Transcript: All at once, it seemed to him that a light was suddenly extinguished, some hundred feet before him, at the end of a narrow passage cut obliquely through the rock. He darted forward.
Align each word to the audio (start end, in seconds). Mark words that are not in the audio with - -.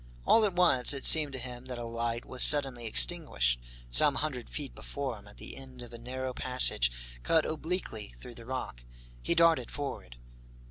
All 0.25 0.43
at 0.45 0.55
once, 0.55 0.95
it 0.95 1.05
seemed 1.05 1.31
to 1.33 1.37
him 1.37 1.65
that 1.65 1.77
a 1.77 1.83
light 1.83 2.25
was 2.25 2.41
suddenly 2.41 2.87
extinguished, 2.87 3.59
some 3.91 4.15
hundred 4.15 4.49
feet 4.49 4.73
before 4.73 5.19
him, 5.19 5.27
at 5.27 5.37
the 5.37 5.55
end 5.55 5.83
of 5.83 5.93
a 5.93 5.99
narrow 5.99 6.33
passage 6.33 6.91
cut 7.21 7.45
obliquely 7.45 8.15
through 8.17 8.33
the 8.33 8.45
rock. 8.47 8.83
He 9.21 9.35
darted 9.35 9.69
forward. 9.69 10.15